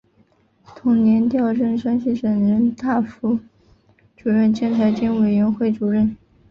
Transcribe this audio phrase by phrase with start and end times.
[0.75, 3.37] 同年调任山西省人大副
[4.17, 6.17] 主任兼财经委员会主任。